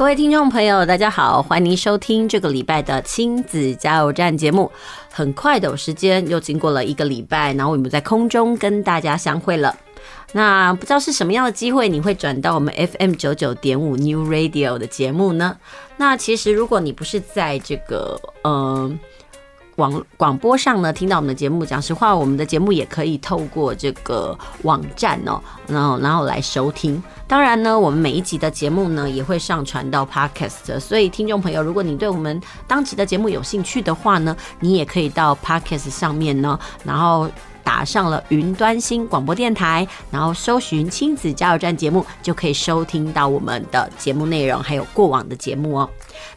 [0.00, 4.72] 各位听众朋友，大家好，欢迎收听这个礼拜的亲子加油站节目。
[5.10, 9.76] 很快的时间又经过了一个礼拜，然后我们在空中跟大家相会了。
[10.32, 15.58] 那不知道是什么样的机会，你会转到我们 FM 九九点五 New Radio 的节目呢？
[15.98, 18.98] 那其实如果你不是在这个嗯。
[19.80, 27.02] 广广播上呢，听到我们的节目，讲实话，我们的节目也可以透过这个网站哦，然后然后来收听。
[27.26, 37.26] 当然呢，我们每一集的节目呢，也会上传到 Podcast，所以听众朋友，如果你对我们当期的节目有兴趣的话呢，你也可以到 Podcast 上面呢，然后。
[37.62, 45.88] 打上了云端新广播电台，然后搜寻亲子加油站节目，就可以收听到我们的节目内容，还有过往的节目哦。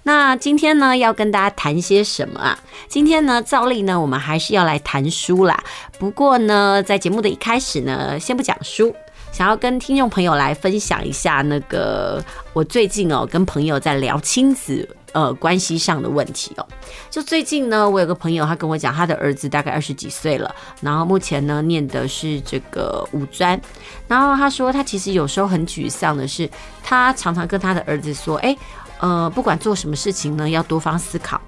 [0.03, 2.59] 那今天呢，要跟大家谈些什么啊？
[2.87, 5.63] 今天呢，照例呢，我们还是要来谈书啦。
[5.97, 8.93] 不过呢，在节目的一开始呢，先不讲书，
[9.31, 14.87] 想要跟听众朋友来分享一下那个我最近哦，跟朋友在聊亲子。
[15.13, 16.67] 呃，关系上的问题哦。
[17.09, 23.59] 就最近呢，我有个朋友，他跟我讲，他的儿子大概二十几岁了，然后目前呢念的是这个五专，
[24.07, 26.49] 然后他说他其实有时候很沮丧的是，
[26.83, 28.55] 他常常跟他的儿子说，哎，
[28.99, 31.39] 呃，不管做什么事情呢，要多方思考。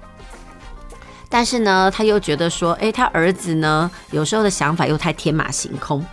[1.28, 6.04] 但是呢，他又觉得说，哎，他儿子呢有时候的想法又太天马行空。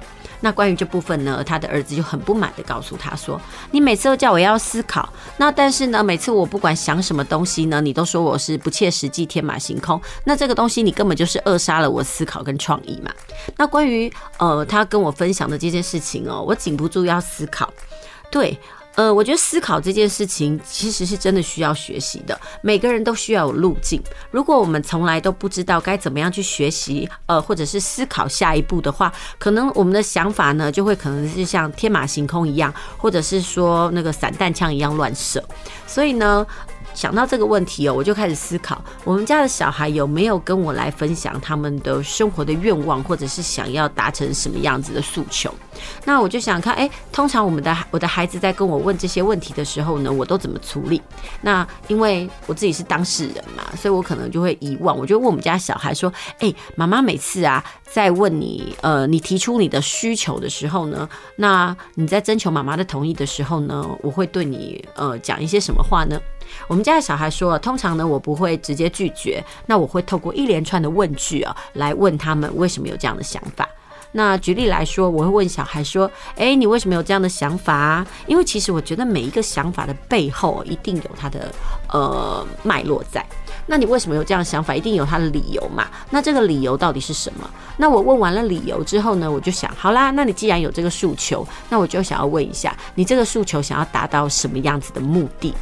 [0.44, 3.40] 那关于这部分呢，他的儿子就很不满的告诉他说
[3.72, 10.00] ：“你每次都叫我要思考，那但是呢，每次我不管想什么东西呢，你都说我是不切实际、天马行空。
[10.26, 13.10] 那这个东西你根本就是扼杀了我思考跟创意嘛。”
[13.56, 17.72] 那关于呃他跟我分享的这件事情哦，我禁不住要思考，
[18.30, 18.60] 对。
[18.96, 22.40] 呃，我觉得思考这件事情其实是真的需要学习的。
[22.62, 24.02] 每个人都需要有路径。
[24.30, 35.44] 如果我们从来都不知道该怎么样去学习，呃，或者是思考下一步的话，可能我们的想法呢，就会可能是像天马行空一样，或者是说那个散弹枪一样乱射。
[35.88, 36.46] 所以呢，
[36.94, 45.54] 想到这个问题哦，我就开始思考，我们家的小孩有没有跟我来分享他们的生活的愿望，或者是想要达成什么样子的诉求？
[46.06, 51.02] 那我就想看，哎，通常我们的我的孩子在跟我问这些问题的时候呢，我都怎么处理？
[51.42, 54.98] 那因为我自己是当事人嘛，所以我可能就会遗忘。
[54.98, 66.20] 我就问我们家小孩说，哎，妈妈每次啊在问你，呃，你提出你的需求的时候呢，那你在征求妈妈的同意的时候呢，我会对你呃讲一些什么话呢？
[66.68, 73.68] 我们家的小孩说，通常呢我不会直接拒绝，那我会透过一连串的问句啊来问他们为什么有这样的想法。
[74.16, 81.52] 那举例来说，我会问小孩说：“诶，你为什么有这样的想法？”因为其实我觉得每一个想法的背后一定有它的
[81.90, 83.26] 呃脉络在。
[83.66, 84.76] 那你为什么有这样想法？
[84.76, 85.88] 一定有他的理由嘛？
[86.10, 87.50] 那这个理由到底是什么？
[87.78, 95.54] 那我问完了理由之后呢，我就想，好啦，那你既然有这个诉求，那我就想要问一下，你这个诉求想要达到什么样子的目的？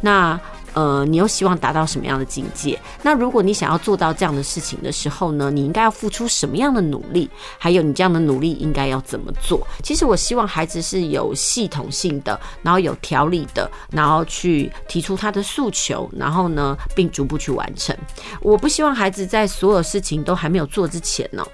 [0.00, 0.38] 那。
[0.74, 2.78] 呃，你又希望达到什么样的境界？
[3.02, 7.28] 那如果你想要做到这样的事情的时候呢，你应该要付出什么样的努力？
[7.58, 9.66] 还有你这样的努力应该要怎么做？
[9.82, 17.96] 其实我希望孩子是有系统性的，然后有条理的，然后去提出他的诉求，然后呢，并逐步去完成。
[18.40, 21.44] 我不希望孩子在所有事情都还没有做之前呢。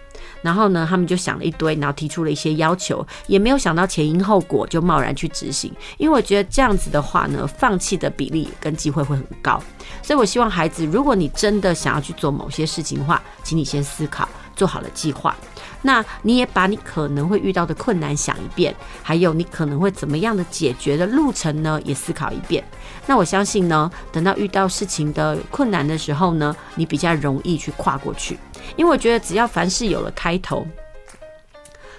[0.45, 5.73] 然后呢，他们就想了一堆，然后提出了一些要求，也没有想到前因后果，就贸然去执行。
[5.97, 9.59] 因为我觉得这样子的话呢，放弃的比例跟机会会很高。
[10.03, 15.37] 所以我希望孩子，如果你真的想要去做某些事情的话，请你先思考，做好了计划。
[15.83, 22.65] 那你也把你可能会遇到的困难想一遍，还有你可能会怎么样的解决的路程呢，也思考一遍。
[23.07, 28.39] 那我相信呢，等到遇到事情的困难的时候呢，你比较容易去跨过去，
[28.77, 30.67] 因为我觉得只要凡事有了开头。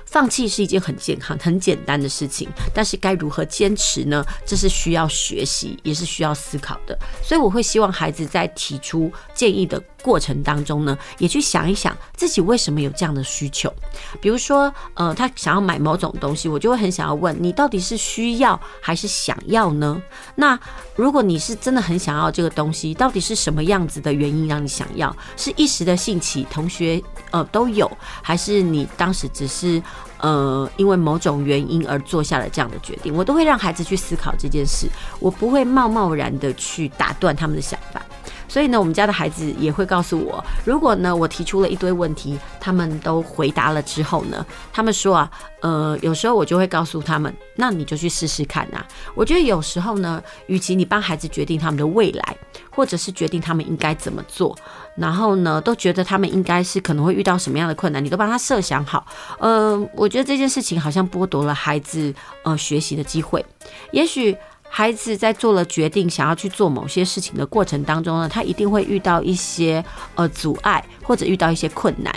[0.05, 4.23] 放弃是一件很健康、很简单的事情，但是该如何坚持呢？
[4.45, 6.97] 这是需要学习，也是需要思考的。
[7.21, 13.73] 所以我会希望孩子在提出建议的过程当中呢，也去想一想自己为什么有这样的需求。
[14.21, 19.99] 比如说，呃，他想要买某种东西，我就会很想要问你，到底是需要还是想要呢？
[20.35, 20.59] 那
[20.95, 25.15] 如果你是真的很想要这个东西，到底是什么样子的原因让你想要？
[25.35, 27.89] 是一时的兴起，同学呃都有，
[28.21, 29.81] 还是你当时只是？
[30.19, 34.87] 呃，因为某种原因而做下了这样的决定，我都会让孩子去思考这件事，
[35.19, 38.01] 我不会贸贸然的去打断他们的想法。
[38.47, 45.31] 所以呢，我们家的孩子也会告诉我，如果呢我提出了一堆问题，他们都回答了之后呢，他们说啊，
[45.61, 48.85] 呃，有时候我就会告诉他们，那你就去试试看啊。
[49.15, 52.37] 我觉得有时候呢，与其你帮孩子决定他们的未来，
[52.69, 54.55] 或者是决定他们应该怎么做，
[54.95, 59.05] 然后呢，都觉得他们应该是可能会遇到什么样的困难，你都帮他设想好。
[59.39, 62.13] 呃，我觉得这件事情好像剥夺了孩子
[62.43, 63.45] 呃学习的机会，
[63.91, 64.37] 也许。
[64.77, 69.81] 孩子在做了决定，想要去做某些事情的过程当中呢，他一定会遇到一些
[70.15, 72.13] 呃阻碍，或者遇到一些困难。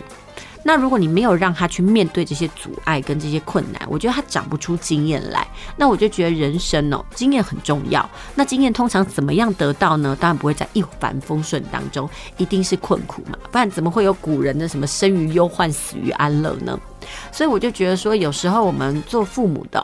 [0.65, 5.47] 那如果你没有让他去面对这些阻碍跟这些困难，我觉得他长不出经验来。
[5.77, 8.11] 那我就觉得人生哦，经验很重要。
[8.35, 10.17] 那经验通常怎么样得到呢？
[10.19, 16.77] 当然不会在一帆风顺当中，一定是困苦嘛，不然怎么会有古人的什么生于忧患，死于安乐呢？
[17.31, 19.81] 所以我就觉得说，有时候我们做父母的。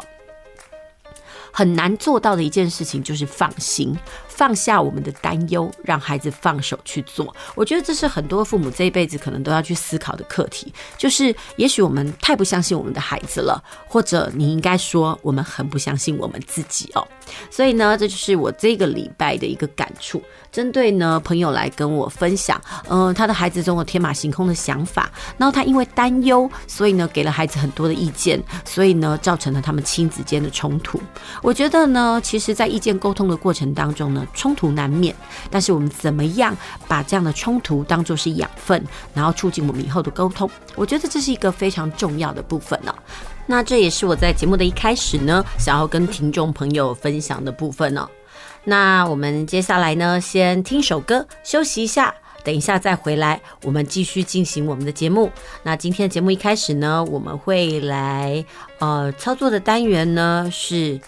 [1.56, 3.96] 很难做到的一件事情就是放心，
[4.36, 7.34] 放下我们的担忧，让孩子放手去做。
[7.54, 10.72] 我觉得这是很多父母这一辈子可能都要去思考的课题。
[10.98, 17.06] 就是也许我们太不相信我们的孩子了，或者你应该说我们很不相信我们自己哦。
[17.50, 20.20] 所以呢，这就是我这个礼拜的一个感触。
[20.50, 31.00] 针对呢朋友来跟我分享，嗯、他的孩子中有天马行空的想法，然后他因为担忧，所以呢给了孩子很多的意见，所以呢造成了他们亲子间的冲突。
[31.42, 35.14] 我觉得呢，其实，在意见沟通的过程当中呢，冲突难免。
[35.50, 36.56] 但是，我们怎么样
[36.88, 38.82] 把这样的冲突当作是养分，
[39.12, 40.48] 然后促进我们以后的沟通？
[40.74, 42.94] 我觉得这是一个非常重要的部分呢。
[43.46, 48.08] 那这也是我在节目的一开始呢，想要跟听众朋友分享的部分呢。
[48.64, 52.14] 那我们接下来呢，先听首歌，休息一下。
[52.42, 55.30] 等一下再回来，我们继续进行我们的节目。
[55.62, 58.44] 那今天的节目一开始呢，我们会来
[58.80, 61.00] 呃操作的单元呢是。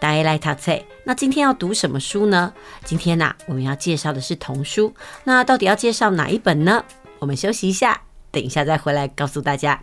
[0.00, 2.52] 大家来读册，那今天要读什么书呢？
[2.84, 4.94] 今天呐、啊，我们要介绍的是童书。
[5.24, 6.84] 那到底要介绍哪一本呢？
[7.18, 8.00] 我们休息一下，
[8.30, 9.80] 等一下再回来告诉大家。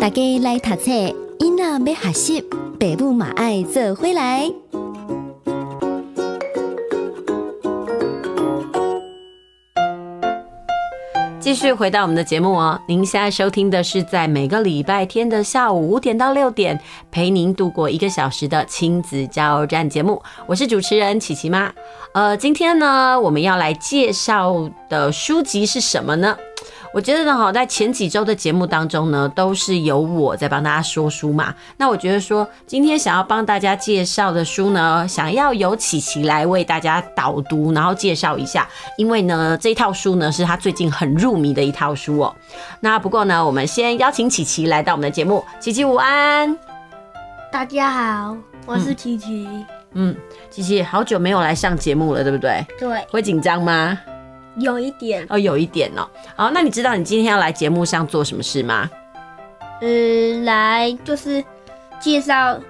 [0.00, 0.90] 大家来读册，
[1.38, 2.40] 囡仔要学习，
[2.80, 4.50] 爸母嘛爱做回来。
[11.50, 16.80] 继续回到我们的节目哦，您现在收听的是在每个礼拜天的下午五点到六点，
[17.10, 21.68] 陪您度过一个小时的亲子加油站节目，我是主持人琪琪妈。
[22.14, 26.36] 呃，今天呢，我们要来介绍的书籍是什么呢？
[26.92, 31.54] 我觉得呢，哈，在前几周的节目当中呢，都是由我在帮大家说书嘛。
[31.76, 38.68] 那我觉得说，今天想要帮大家介绍的书呢，想要由琪琪来为大家导读，然后介绍一下。
[38.96, 42.34] 因为呢，这一套书呢，是他最近很入迷的一套书哦。
[42.80, 45.44] 那不过呢，我们先邀请琪琪来到我们的节目。
[45.60, 46.58] 琪琪午安，
[47.52, 48.36] 大家好，
[48.66, 49.48] 我是琪琪。
[49.92, 50.16] 嗯，
[50.50, 52.66] 琪琪好久没有来上节目了，对不对？
[52.80, 53.06] 对。
[53.12, 53.96] 会紧张吗？
[54.60, 56.08] 有一点哦，有一点哦。
[56.36, 58.88] 好，那你知道你今天要来节目上做什么事吗？
[59.80, 61.42] 嗯，来就是
[61.98, 62.54] 介绍《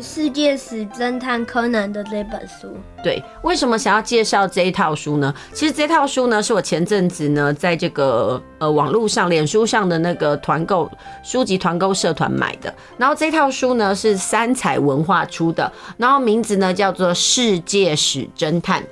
[0.00, 2.76] 世界史侦探柯南》的这本书。
[3.04, 5.32] 对，为什么想要介绍这一套书呢？
[5.52, 10.90] 其实这套书呢，是我前阵子呢在这个呃网络上、脸书上的那个团购
[11.22, 12.74] 书籍团购社团买的。
[12.98, 18.82] 然后这套书呢是三彩文化出的，然后名字呢叫做《世界史侦探》。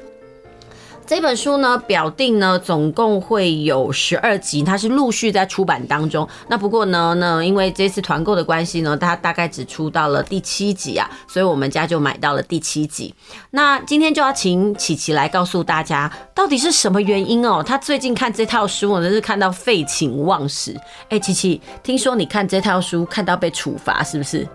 [1.11, 6.29] 这本书呢，表定呢，总共会有十二集，它是陆续在出版当中。
[6.47, 13.12] 那不过呢，那因为这次团购的关系呢，它大概只出到了第七集啊，所以我们家就买到了第七集。
[13.50, 17.61] 那今天就要请琪琪来告诉大家，到底是什么原因哦？
[17.61, 20.81] 他最近看这套书，我真是看到废寝忘食。
[21.09, 24.47] 哎，琪琪，听说你看这套书看到被处罚，是不是？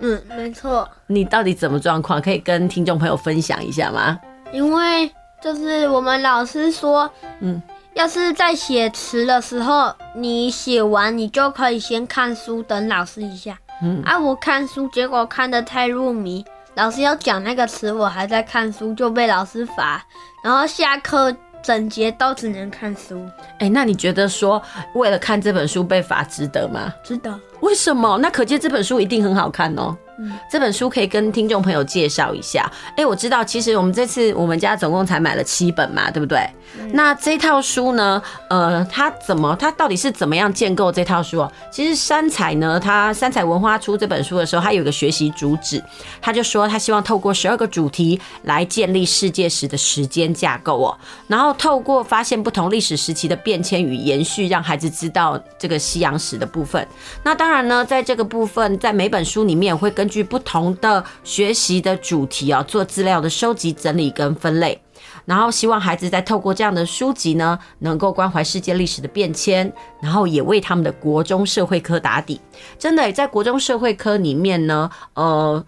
[0.00, 0.86] 嗯，没错。
[1.06, 2.20] 你到底怎么状况？
[2.20, 4.20] 可以跟听众朋友分享一下吗？
[4.52, 5.10] 因为。
[5.44, 7.10] 就是我们老师说，
[7.40, 7.60] 嗯，
[7.92, 13.58] 要是在写词的时候，你写完你就可以先看书，等老师一下。
[13.82, 16.42] 嗯，啊，我看书，结果看得太入迷，
[16.76, 20.02] 老师要讲那个词，我还在看书，就被老师罚，
[20.42, 21.30] 然后下课
[21.62, 23.22] 整节都只能看书。
[23.58, 24.62] 哎、欸，那你觉得说
[24.94, 26.90] 为了看这本书被罚值得吗？
[27.04, 27.38] 值得。
[27.60, 28.16] 为什么？
[28.16, 29.94] 那可见这本书一定很好看哦。
[30.18, 32.70] 嗯，这本书可以跟听众朋友介绍一下。
[32.90, 36.38] 哎、欸，我知道，其实我们这次我们家总共才买了七本嘛，对不对？
[36.80, 41.52] 嗯、那这套书呢，呃，它怎么，它到底是怎么样建构这套书啊？
[41.70, 45.82] 其实三彩呢，它三彩文化出这本书的时候，它有一个学习主旨，
[46.20, 56.86] 他就说他希望透过十二个主题来建立世界史的时间架构哦，然后透过发现不同历史时期的变迁与延续，让孩子知道这个西洋史的部分。
[57.22, 64.78] 那当然呢，在这个部分，在每本书里面会跟根据不同的学习的主题啊，做资料的收集、整理跟分类。
[65.24, 72.38] 然后希望孩子在透过这样的书籍呢，能够关怀世界历史的变迁，然后也为他们的国中社会科打底。
[72.78, 75.64] 真的，在国中社会科里面呢，呃。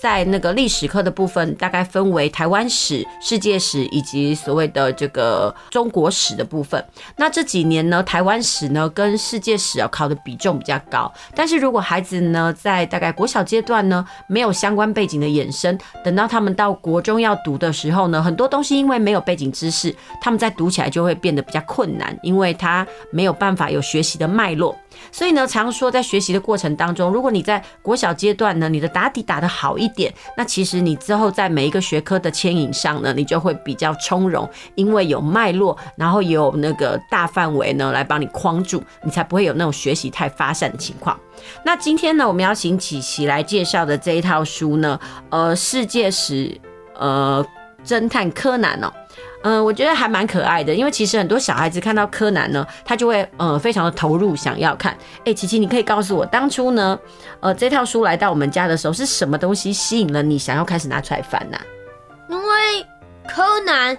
[0.00, 6.84] 在那个历史课的部分，大概分为台湾史、世界史以及所谓的这个中国史的部分。
[7.16, 11.10] 那这几年呢，台湾史呢跟世界史啊考的比重比较高。
[11.34, 24.76] 但是如果孩子呢在大概国小阶段呢没有相关背景的衍生，等到他们到国中要读的时候呢，很多东西因为没有背景知识，他们在读起来就会变得比较困难，因为他没有办法有学习的脉络。
[25.10, 41.18] 所以呢，常说在学习的过程当中，如果你在国小阶段呢，你的打底打得好一点，那其实你之后在每一个学科的牵引上呢，你就会比较从容，因为有脉络，然后有那个大范围呢来帮你框住，你才不会有那种学习太发散的情况。
[41.64, 44.98] 那今天呢，我们要请琪琪来介绍的这一套书呢，
[45.30, 46.58] 呃，世界史，
[46.94, 47.44] 呃，
[47.84, 48.90] 侦探柯南哦。
[49.46, 54.98] 嗯，我觉得还蛮可爱的，因为其实很多小孩子看到柯南呢，他就会呃非常的投入，想要看。
[55.24, 56.98] 哎，琪琪，你可以告诉我，当初呢，
[57.38, 61.56] 呃，这套书来到我们家的时候，是什么东西吸引了你，想要开始拿出来翻呢？
[62.28, 62.84] 因为
[63.28, 63.96] 柯南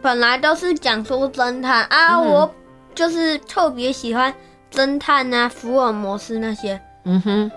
[0.00, 2.54] 本来都是讲说侦探啊，嗯、我
[2.94, 4.32] 就是特别喜欢
[4.72, 6.80] 侦探啊，福尔摩斯那些。
[7.04, 7.50] 嗯哼，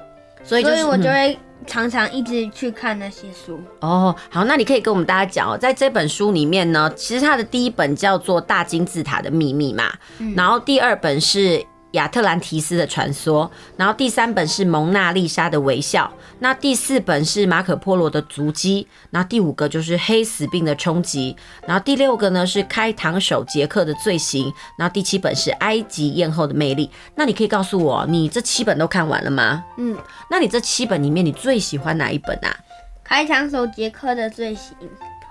[0.44, 1.40] 所以、就是、所以我就会。
[1.66, 4.16] 常常一直去看那些书哦。
[4.30, 11.66] 好，那你可以跟我们大家讲哦，在这本书里面呢，其实它的第一本叫做《大金字塔的秘密》嘛，嗯、然后第二本是。
[11.96, 16.10] 亚特兰提斯的传说，然后第三本是蒙娜丽莎的微笑，
[16.40, 21.36] 那第四本是马可波罗的足迹，那第五个就是黑死病的冲击，
[21.68, 26.90] 然后第六个呢是开膛手杰克的罪行，然后第七本是埃及艳后的魅力。
[27.16, 29.64] 那你可以告诉我，你这七本都看完了吗？
[29.78, 29.98] 嗯，
[30.30, 32.56] 那你这七本里面你最喜欢哪一本啊？
[33.04, 34.75] 开膛手杰克的罪行。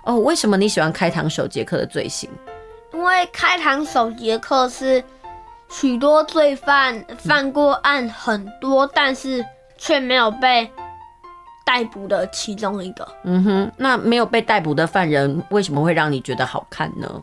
[0.04, 2.28] 哦，为什么你喜欢开膛手杰克的罪行？
[2.92, 5.02] 因为开膛手杰克是。
[5.74, 9.44] 许多罪犯犯过案很多，但是
[9.76, 10.70] 却没有被
[11.66, 13.06] 逮捕的其中一个。
[13.24, 17.20] 嗯哼，那没有被逮捕的犯人为什么会让你觉得好看呢？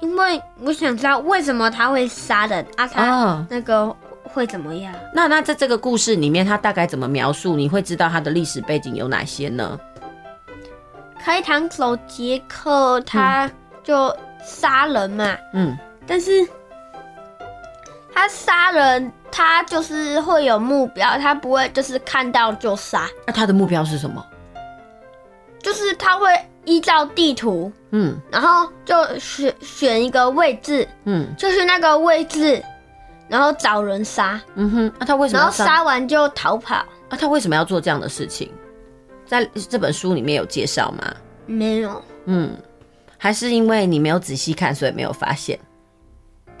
[0.00, 2.86] 因为我想知道为什么他会杀人啊？
[2.86, 4.94] 他那个会怎么样？
[4.94, 7.54] 哦、那那在这个故事里面，他大概怎么描述？
[7.56, 9.78] 你会知道他的历史背景有哪些呢？
[11.18, 13.50] 开膛手杰克他
[13.82, 16.30] 就杀人嘛，嗯，但是。
[18.14, 23.08] 他杀人，他就是会有目标，他不会就是看到就杀。
[23.26, 24.24] 那他的目标是什么？
[25.60, 26.28] 就是他会
[26.64, 32.62] 依照地图，嗯，然后就选选一个位置，嗯，就是那个位置，
[33.28, 34.40] 然后找人杀。
[34.54, 35.40] 嗯哼，那他为什么？
[35.40, 36.84] 然后杀完就逃跑。
[37.10, 38.52] 那他为什么要做这样的事情？
[39.26, 41.14] 在这本书里面有介绍吗？
[41.46, 42.02] 没有。
[42.26, 42.54] 嗯，
[43.16, 45.58] 还是因为你没有仔细看，所以没有发现。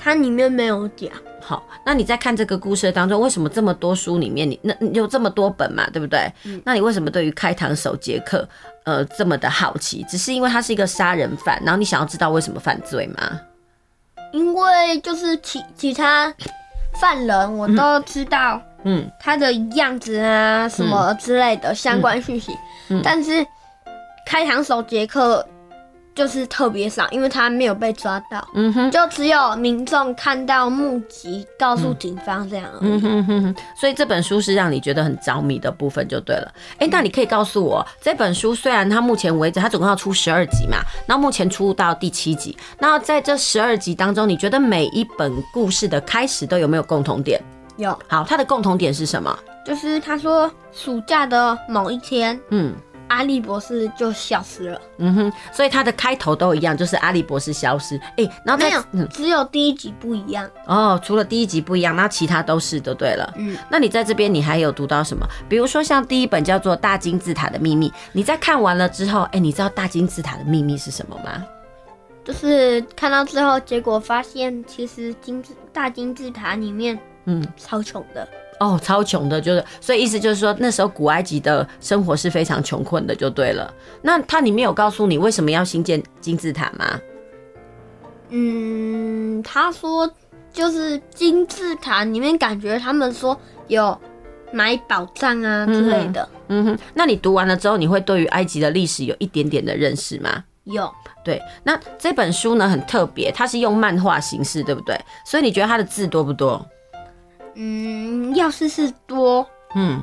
[0.04, 1.10] 它里面没有讲。
[1.40, 6.30] 好，那你在看这个故事当中，为什么这么多书里面你那有这么多本嘛，对不对？
[6.44, 6.60] 嗯。
[6.62, 8.46] 那你为什么对于开膛手杰克
[8.84, 10.04] 呃这么的好奇？
[10.06, 13.40] 只是因为他是一个杀人犯，然后你想要知道为什么犯罪吗？
[14.32, 16.32] 因为就是其其他
[17.00, 22.52] 犯人我都知道，嗯，他的样子啊、嗯、什么之类的相关讯息，
[23.02, 23.46] 但是
[24.26, 25.46] 开膛手杰克。
[26.14, 32.90] 就是特别少，因为他没有被抓到，嗯哼，就只有民众看到目击，告诉警方这样而已。
[32.90, 36.52] 嗯哼哼哼，所以这本书是让你觉得很着迷的部分就对了。
[36.74, 47.42] 哎、欸，那你可以告诉我，这本书虽然它目前为止它总共要出十二集嘛，那目前出到第七集，那在这十二集当中，你觉得每一本故事的开始都有没有共同点？
[47.76, 47.98] 有。
[48.06, 49.36] 好，它的共同点是什么？
[49.66, 52.72] 就是他说暑假的某一天，嗯。
[53.14, 54.80] 阿笠博士就消失了。
[54.98, 57.96] 嗯哼，所以它的开头都一样，就是阿笠博士消失。
[57.96, 60.50] 哎、欸，然后没有，嗯、只有第一集不一样。
[60.66, 63.32] 哦，除了第一集不一样，那其他都是都对了。
[63.36, 65.24] 嗯，那你在这边你还有读到什么？
[65.48, 71.44] 比如说像第一本叫做《大金字塔的秘密》，你在看完了之后，哎、欸，你知道大金字塔的秘密是什么吗？
[72.24, 78.26] 就是看到最后，结果发现其实金字大金字塔里面，嗯，超穷的。
[78.60, 83.72] 哦，超穷的，就是，所以意思就是说，那时候古埃及的生活是非常穷困的，就对了。
[84.02, 87.00] 那它里面有告诉你为什么要新建金字塔吗？
[88.30, 90.10] 嗯，他说
[90.52, 93.96] 就是金字塔里面感觉他们说有
[94.52, 96.28] 埋宝藏啊之类的。
[96.48, 100.44] 嗯，嗯哼，那你读完了之后，你会对于埃及的历史有一点点的认识吗？
[100.64, 100.90] 有。
[101.24, 104.98] 对，那这本书呢很特别，它是用漫画形式，对不对？
[105.24, 106.64] 所以你觉得它的字多不多？
[107.54, 110.02] 嗯，要是是多，嗯，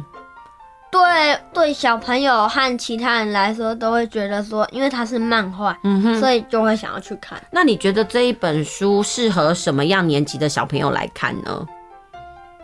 [0.92, 7.42] 对对，小朋友和其他人来说都会觉得说，因为它是漫画，嗯哼，所以就会想要去看。
[7.52, 11.68] 那你觉得这一本书适合什么样年级的小朋友来看呢？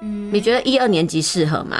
[0.01, 1.77] 嗯，你觉得一二年级适合吗？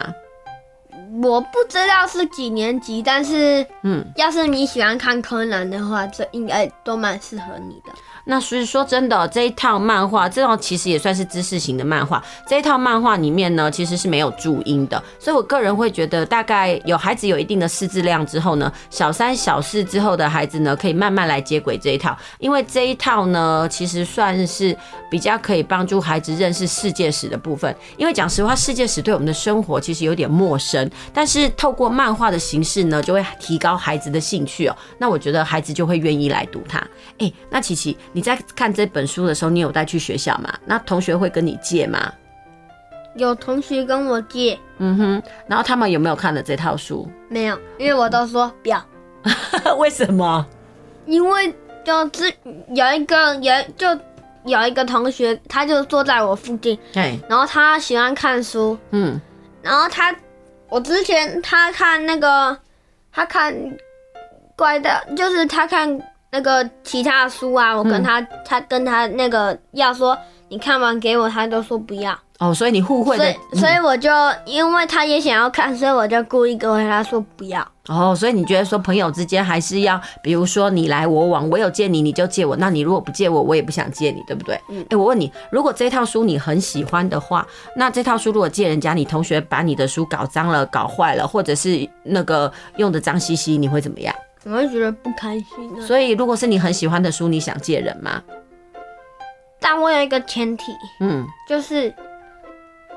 [1.23, 7.91] 我不知道是几年级，但是，嗯，要是你喜欢看柯南的话，这应该都蛮适合你的。
[8.29, 12.21] 那所以说真的，这一套漫画，这套其实也算是知识型的漫画。
[12.45, 24.77] 这一套漫画里面呢，其实是没有注音的，所以我个人会觉得，大概有孩子有一定的识字量之后呢，小三、小四之后的孩子呢，可以慢慢来接轨这一套，因为这一套呢，其实算是
[25.09, 27.73] 比较可以帮助孩子认识世界史的部分。
[27.95, 34.75] 因为讲实话，世界史对我们的生活其实有点陌生，但是透过漫画的形式呢，就会提高孩子的兴趣哦。
[34.97, 36.85] 那我觉得孩子就会愿意来读它。
[37.19, 37.97] 哎，那琪琪。
[38.17, 40.51] 你在看这本书的时候，你有带去学校吗？
[40.65, 42.11] 那同学会跟你借吗？
[43.13, 44.57] 有同学跟我借。
[44.79, 47.07] 嗯哼，然后他们有没有看了这套书？
[47.29, 48.83] 没有，因为我都说不要。
[49.77, 50.43] 为什么？
[51.05, 51.53] 因为
[51.85, 52.33] 就是
[52.73, 53.87] 有一个有就
[54.45, 59.21] 有一个同学，他就坐在我附近，对，然后他喜欢看书，嗯，
[59.61, 60.15] 然后他
[60.69, 62.57] 我之前他看那个
[63.11, 63.55] 他看
[64.55, 66.01] 怪的，就是他看。
[66.37, 70.15] 那个其他的书啊，我跟他，嗯、他跟他那个要说，
[70.49, 72.15] 你看完给我，他都说不要。
[72.37, 74.11] 哦，所以你互惠的，所以，所以我就
[74.45, 77.67] 因为他也想要看，所以我就故意跟他说不要。
[77.87, 84.61] 哦，所以你觉得说朋友之间还是要，比如说你来我往，我有借你，你就借我，那你如果不借我，我也不想借你，对不对？
[84.69, 84.81] 嗯。
[84.81, 94.13] 哎，欸，我问你，如果这套书你很喜欢的话，那这套书如果借人家，你同学把你的书搞脏了、搞坏了，或者是那个用的脏兮兮，你会怎么样？
[94.45, 95.81] 我会觉得不开心的。
[95.81, 98.21] 所以，如果是你很喜欢的书，你想借人吗？
[99.59, 101.93] 但我有一个前提，嗯，就是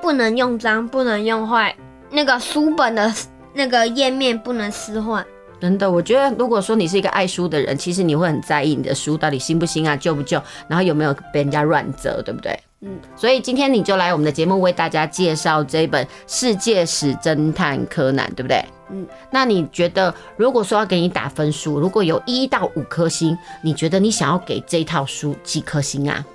[0.01, 1.75] 不能用脏，不能用坏，
[2.09, 3.11] 那个书本的
[3.53, 5.25] 那个页面不能撕坏。
[5.59, 12.57] 真的，我觉得如果说你是一个爱书的人，其实你会很在意你的书到底新不新啊，旧不旧，然后有没有被人家乱折，对不对？
[12.81, 12.99] 嗯。
[13.15, 18.63] 所以今天你就来我们的节目为大家介绍这一本《世界史侦探柯南》，对不对？
[18.93, 26.25] 嗯，那你觉得，如果说要给你打分数，如果有一到五颗星，你觉得你想要给这套书几颗星啊？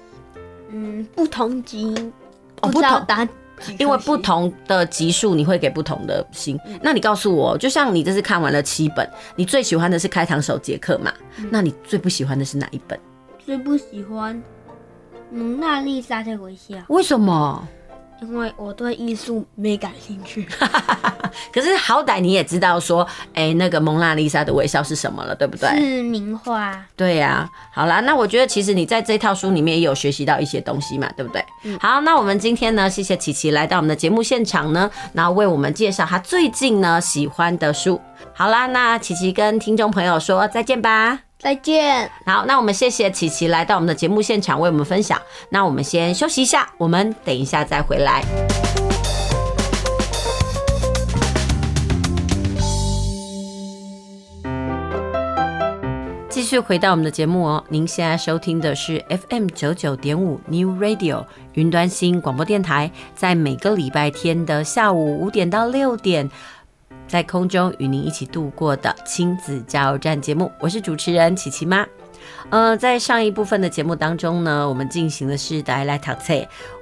[0.70, 1.94] 嗯，不同级，
[2.62, 3.28] 哦，不同打，
[3.78, 6.58] 因为不同的级数你会给不同的星。
[6.66, 11.12] 嗯，那你告诉我，就像你这次看完了七本，你最喜欢的是《开膛手杰克》嘛？
[11.36, 12.98] 嗯，那你最不喜欢的是哪一本？
[13.44, 14.34] 最不喜欢
[15.30, 16.76] 《蒙娜丽莎的微笑》。
[16.88, 17.66] 为什么？
[18.22, 20.48] 因为我对艺术没感兴趣，
[21.52, 25.68] 可是好歹你也知道说，哎、欸，那个蒙娜丽莎的微笑是什么了，对不对？
[25.78, 26.82] 是名画。
[26.96, 31.44] 对呀、啊，好啦，那我觉得其实你在这套书里面也有学习到一些东西嘛，对不对？
[31.64, 31.78] 嗯。
[31.78, 38.00] 好，那我们今天呢，谢谢琪琪来到我们的节目现场呢，然后为我们介绍她最近呢喜欢的书。
[38.32, 41.25] 好啦，那琪琪跟听众朋友说再见吧。
[41.38, 42.10] 再见。
[42.24, 45.20] 好，那我们谢谢琪琪来到我们的节目现场为我们分享。
[45.50, 48.24] 那我们先休息一下，我们等一下再回来。
[56.28, 66.30] 继续回到我们的节目哦，您现在收听的是 FM 九九点五 New Radio 云端新广播电台，在每个礼拜天的下午五点到六点。
[67.08, 71.86] 在空中与您一起度过的亲子加油站节目，我是主持人琪琪妈。
[72.50, 76.34] 呃，在上一部分的节目当中呢，我们进行的是带来读册，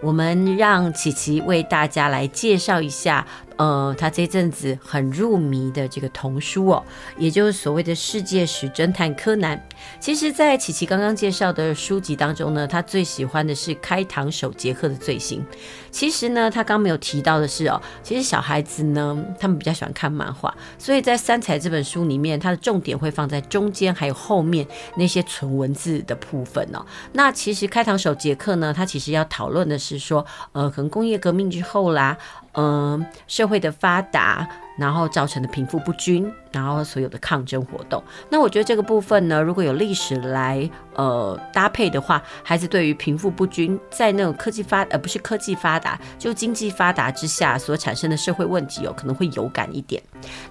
[0.02, 3.26] 我们让琪琪为大家来介绍一下。
[3.56, 6.84] 呃，他这阵子很入迷的这个童书哦，
[7.16, 9.60] 也就是所谓的世界史侦探柯南。
[10.00, 15.44] 其实，在琪琪刚刚介绍的书籍当中呢，他最喜欢的是《开膛手杰克》的罪行。
[15.90, 26.84] 其实呢，他刚没有提到的是哦，其实小孩子呢，他们比较喜欢看漫画，所以在《三彩》这本书里面，它的重点会放在中间还有后面那些纯文字的部分哦。
[27.12, 32.18] 那其实《开膛手杰克》呢，他其实要讨论的是说，呃，可能工业革命之后啦。
[32.54, 38.02] 嗯，社会的发达，然后造成的贫富不均，然后所有的抗争活动。
[38.28, 50.00] 那我觉得这个部分呢，如果有历史来呃搭配的话，孩子对于贫富不均在那种科技发呃不是科技发达，就经济发达之下所产生的社会问题哦，可能会有感一点。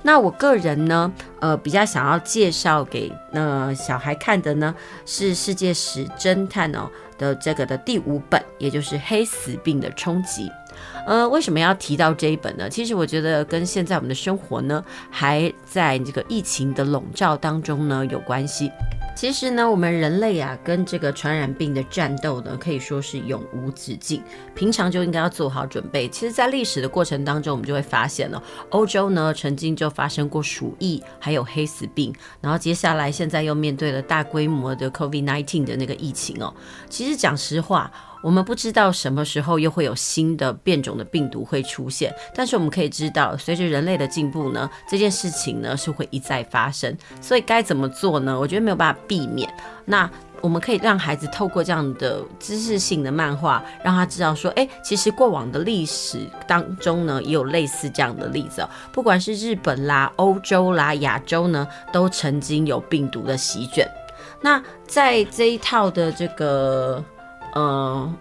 [0.01, 10.51] 那我个人呢，呃比较想要介绍给呃小孩看的呢，是世界史侦探哦的这个的第五本，也就是黑死病的冲击。
[11.05, 12.69] 呃，为什么要提到这一本呢？
[12.69, 18.71] 其实我觉得跟现在我们的生活呢，还在这个疫情的笼罩当中呢有关系。
[19.15, 24.23] 其实呢，我们人类啊，跟这个传染病的战斗呢，可以说是永无止境。
[24.55, 26.07] 平常就应该要做好准备。
[26.07, 32.11] 其实，在历史的过程当中，我们就会发现了，欧洲呢曾经就发生过鼠疫，还有黑死病。
[32.41, 36.51] 然后接下来现在又面对了大规模的 COVID-19 的那个疫情哦。
[36.89, 37.91] 其实讲实话。
[38.23, 46.97] 我们不知道什么时候又会有新的变种的病毒会出现，但是我们可以知道，随着人类的进步呢，这件事情呢是会一再发生。
[47.19, 48.39] 所以该怎么做呢？
[48.39, 49.53] 我觉得没有办法避免。
[49.83, 50.09] 那
[50.39, 58.69] 我们可以让孩子透过这样的知识性的漫画，让他知道说，哎，其实过往的历史当中呢，也有类似这样的例子哦。
[58.93, 63.85] 不管是日本啦、欧洲啦、亚洲呢，都曾经有病毒的席卷。
[64.41, 67.03] 那在这一套的这个。
[67.55, 68.15] 嗯，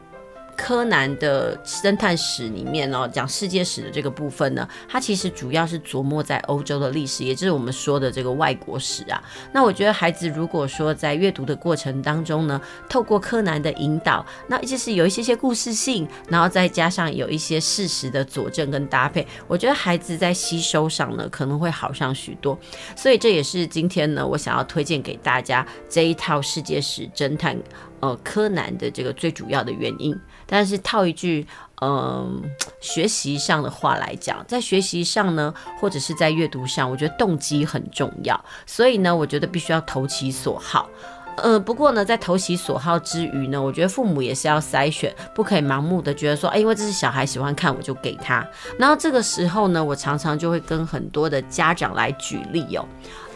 [0.55, 9.23] 柯南的侦探史里面哦，讲世界史的这个部分呢，它其实主要是琢磨在欧洲的历史，也就是我们说的这个外国史啊。
[9.53, 22.57] 那我觉得孩子如果说在阅读的过程当中呢，透过柯南的引导，那就是有一些些故事性，然后再加上有一些事实的佐证跟搭配，我觉得孩子在吸收上呢可能会好上许多。
[22.95, 27.59] 所以这也是今天呢，我想要推荐给大家这一套世界史侦探。
[28.03, 30.13] 呃，柯南的这个最主要的原因，
[30.45, 31.47] 但是套一句，
[31.81, 32.43] 嗯、
[32.81, 40.91] 学习上的话来讲，在学习上呢，或者是在阅读上，我觉得动机很重要，所以呢，我觉得必须要投其所好。
[41.37, 48.47] 呃，不过呢，在投其所好之余呢，我觉得父母也是要筛选，不可以盲目的觉得说，哎，因为这是小孩喜欢看，我就给他。
[48.79, 52.85] 然后这个时候呢，我常常就会跟很多的家长来举例哦。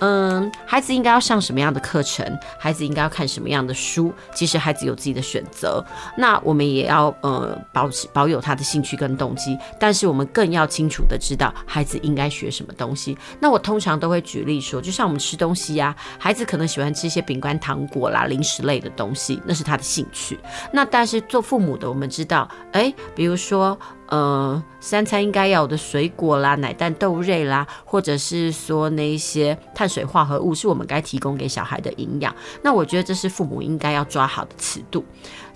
[0.01, 2.27] 嗯，孩子应该要上什么样的课程？
[2.59, 4.13] 孩子应该要看什么样的书？
[4.35, 5.83] 其实孩子有自己的选择，
[6.19, 13.17] 那我们也要呃保持保有他的兴趣跟动机，但是我们更要清楚的知道孩子应该学什么东西。
[13.41, 20.39] 那我通常都会举例说，就像我们吃东西呀、孩子可能喜欢吃一些饼干、糖果啦、零食类的东西，那是他的兴趣。
[20.73, 23.79] 那但是做父母的，我们知道，哎，比如说。
[24.09, 32.35] 呃，三餐应该要有的水果啦、奶蛋豆类啦，或者是说那一些碳水化合物，是我们该提供给小孩的营养。
[32.63, 35.05] 那我觉得这是父母应该要抓好的尺度。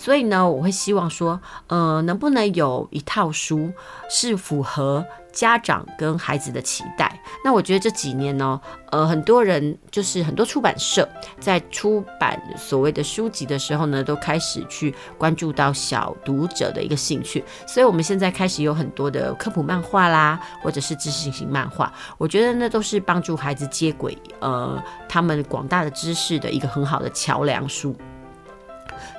[0.01, 3.71] 所以呢，我会希望说，呃，能不能有一套书
[4.09, 7.21] 是符合家长跟孩子的期待？
[7.45, 8.59] 那我觉得这几年呢，
[8.93, 11.07] 呃，很多人就是很多出版社
[11.39, 17.45] 在出版所谓的书籍的时候呢，都开始去关注到小读者的一个兴趣。
[17.67, 27.95] 所以我们现在开始有很多的科普漫画啦，或者是知识型漫画，我觉得那都是帮助孩子接轨呃他们广大的知识的一个很好的桥梁书。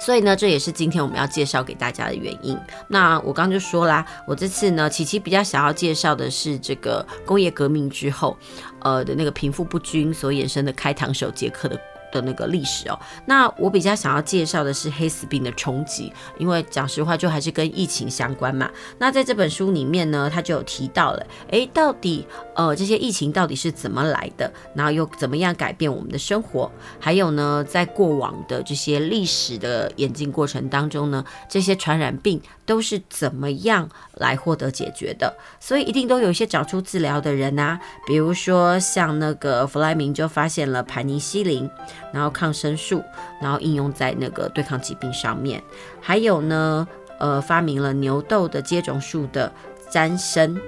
[0.04, 2.58] 所以呢，这也是今天我们要介绍给大家的原因。
[2.88, 8.36] 那我刚刚就说啦，我这次呢，琪琪比较想要介绍的是这个工业革命之后，
[8.80, 11.80] 呃的那个贫富不均所衍生的开膛手杰克的。
[12.12, 18.70] 的那个历史哦，那我比较想要介绍的是黑死病的冲击，因为讲实话就还是跟疫情相关嘛。
[18.98, 26.72] 那在这本书里面呢，他就有提到了，诶，到底呃这些疫情到底是怎么来的，然后又怎么样改变我们的生活？
[27.00, 32.42] 还有呢，在过往的这些历史的演进过程当中呢，这些传染病
[32.72, 35.36] 都是怎么样来获得解决的？
[35.60, 41.70] 所以一定都有一些找出治疗的人啊，比如说像那个弗莱明就发现了盘尼西林。
[42.14, 43.02] 然后抗生素，
[43.42, 45.62] 然后应用在那个对抗疾病上面，
[46.02, 46.88] 还有呢，
[47.20, 49.50] 呃，发明了牛痘的接种术的
[49.90, 50.60] 詹森，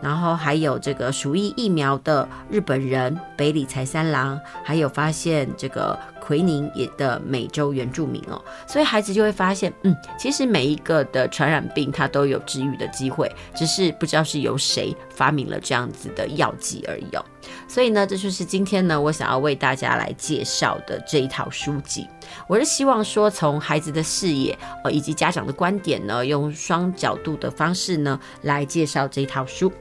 [0.00, 5.98] 然后还有这个鼠疫疫苗的日本人北里柴三郎，还有发现这个。
[6.24, 17.24] 奎宁也的美洲原住民哦，所以孩子就会发现，嗯，其实每一个的传染病它都有治愈的机会，只是不知道是由谁发明了这样子的药剂而已哦。
[17.66, 22.06] 所以呢，这就是今天呢，我想要为大家来介绍的这一套书籍。
[22.46, 29.72] 我是希望说，从孩子的视野呃以及家长的观点呢，用双角度的方式呢来介绍这套书。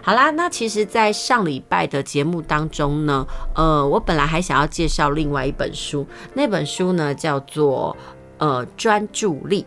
[0.00, 7.96] 好啦，那其实，在上礼拜的节目当中呢，呃，我本来还想要介绍另外一本书，那本书呢叫做
[8.38, 9.66] 呃专注力。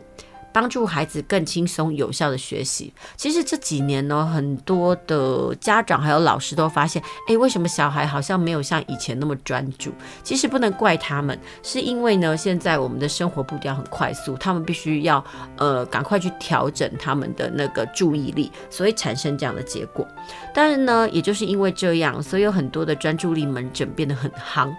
[0.55, 2.93] 帮助孩子更轻松有效的学习。
[3.17, 9.91] 其实这几年呢，很多的家长还有老师都发现，诶，为什么小孩好像没有像以前那么专注？
[10.23, 15.21] 其实不能怪他们，是因为呢，现在我们的生活步调很快速，他们必须要
[15.57, 20.07] 呃赶快去调整他们的那个注意力，所以产生这样的结果。
[20.53, 24.73] 但是呢，也就是因为这样，所以有很多的专注力门诊变得很夯。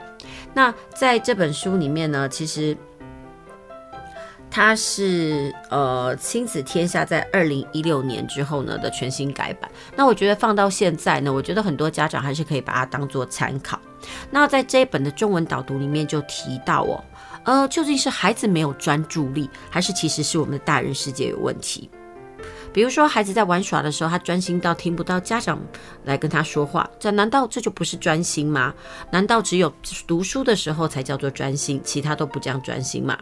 [0.54, 2.74] 那在这本书里面呢，其实。
[4.50, 9.70] 它是呃亲子天下在二零一六年之后呢的全新改版。
[9.94, 13.78] 那我觉得放到现在呢，我觉得很多家长还是可以把它当做参考。
[14.30, 17.04] 那在这一本的中文导读里面就提到哦，
[17.44, 21.90] 呃，究竟是孩子没有专注力，还是其实是我们的大人世界有问题？
[22.76, 25.58] 比如说，孩子在玩耍的时候，他专心到听不到家长
[26.04, 28.74] 来跟他说话，这难道这就不是专心吗？
[29.10, 29.72] 难道只有
[30.06, 33.18] 读书的时候才叫做专心，其他都不这样专心吗？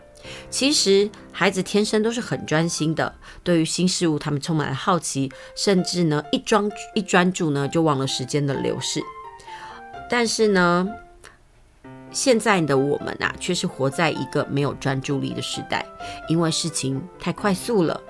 [0.51, 3.15] 其实，孩子天生都是很专心的，
[3.45, 9.01] 对于新事物，他们充满了好奇，甚至呢，一专一专注呢，就忘了时间的流逝。
[10.11, 10.89] 但是呢，
[12.11, 15.87] 现在的我们啊，却是活在一个没有专注力的时代，
[16.29, 18.01] 因为事情太快速了。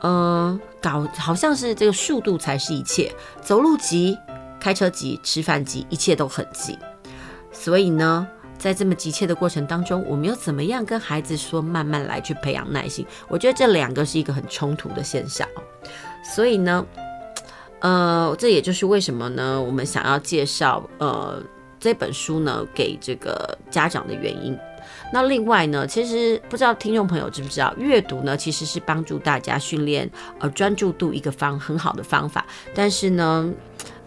[0.00, 4.16] 呃，搞好像是这个速度才是一切，走路急，
[4.58, 6.78] 开车急，吃饭急，一切都很急。
[7.52, 13.06] 所以呢，在这么急切的过程当中，我们又怎么样跟孩子说慢慢来，去培养耐心？
[13.28, 15.46] 我觉得这两个是一个很冲突的现象。
[16.34, 16.86] 所以呢，
[17.80, 21.42] 呃，这也就是为什么呢，我们想要介绍呃
[21.78, 24.58] 这本书呢给这个家长的原因。
[25.12, 33.52] 那另外呢，其实不知道听众朋友知不知道，阅读呢其实是帮助大家训练呃专注度一个方很好的方法，但是呢。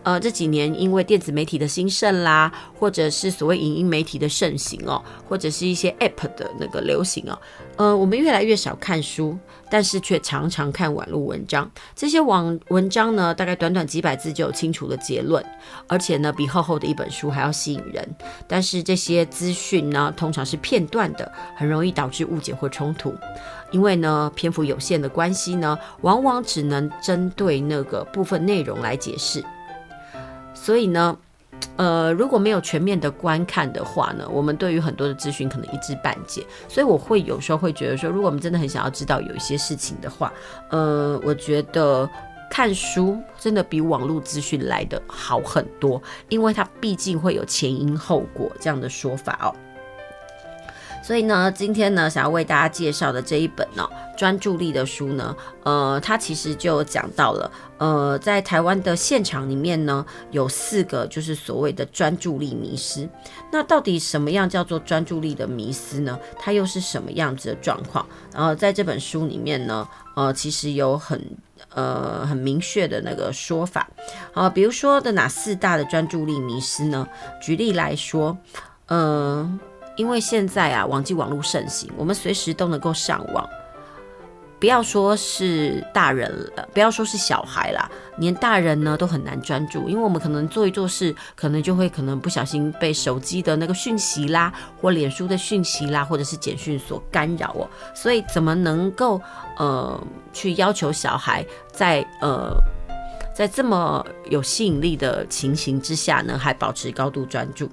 [0.05, 7.39] 呃，这几年因为电子媒体的兴盛啦，或者是所谓影音媒体的盛行哦，或者是一些 App 的那个流行哦，
[7.75, 9.35] 呃，我们越来越少看书，
[9.67, 11.69] 但是却常常看网络文章。
[11.95, 15.43] 这些网文章呢，大概短短几百字就有清楚的结论，
[15.87, 18.07] 而且呢，比厚厚的一本书还要吸引人。
[18.47, 23.15] 但是这些资讯呢，通常是片段的，很容易导致误解或冲突，
[23.71, 29.43] 因为呢，篇幅有限的关系呢，往往只能针对那个部分内容来解释。
[30.53, 31.17] 所以呢，
[31.77, 36.45] 呃，如果没有全面的观看的话呢，我们对于很多的资讯可能一知半解。
[36.67, 40.31] 所以我会有时候会觉得说，如果我们真的很想要知道有一些事情的话，
[40.69, 42.09] 呃，我觉得
[42.49, 49.55] 看书真的比网络资讯来的好很多，因为它毕竟会有前因后果这样的说法哦。
[51.03, 53.85] 所以呢，今天呢，想要为大家介绍的这一本呢、
[54.17, 63.07] 专注力的书呢，呃，它其实就讲到了，呃，在台湾的现场里面呢，有四个就是所谓的专注力迷失。
[63.51, 66.17] 那到底什么样叫做专注力的迷失呢？
[66.39, 68.05] 它又是什么样子的状况？
[68.33, 69.85] 然后在这本书里面呢，
[70.15, 71.21] 呃，其实有很
[71.75, 73.89] 呃很明确的那个说法。
[74.31, 77.05] 好，比如说的哪四大的专注力迷失呢？
[77.41, 78.37] 举例来说，
[78.87, 79.59] 嗯、
[79.95, 83.47] 因为现在啊，网际网络盛行，我们随时都能够上网。
[84.59, 97.69] 不要说是大人了，不要说是小孩啦，连大人呢都很难专注，因为我们可能做一做事，可能就会可能不小心被手机的那个讯息啦，或脸书的讯息啦，或者是简讯所干扰哦。
[97.93, 99.21] 所以怎么能够
[99.57, 100.01] 呃
[100.31, 102.55] 去要求小孩在呃
[103.33, 107.67] 在这么有吸引力的情形之下呢，还保持高度专注？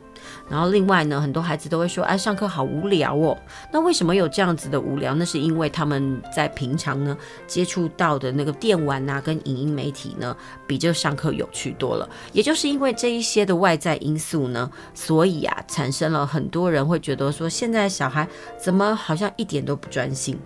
[0.48, 3.36] 然后另外呢，很多孩子都会说，哎，上课好无聊哦。
[3.72, 5.14] 那为什么有这样子的无聊？
[5.14, 12.08] 那是因为他们在平常呢接触到的那个电玩啊，跟影音媒体呢，比这上课有趣多了。
[12.32, 18.26] 也就是因为这一些的外在因素呢，所以啊，产生了很多人会觉得说，现在小孩
[18.58, 20.38] 怎么好像一点都不专心。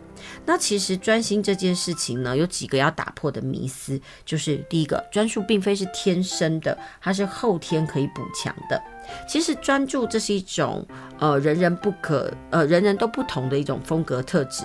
[0.46, 8.82] 那其实专心这件事情呢，有几个要打破的迷思，就是第一个，专注并非是天生的，它是后天可以补强的。
[9.28, 10.86] 其实专注这是一种
[11.18, 14.64] 呃人人不可呃人人都不同的一种风格特质，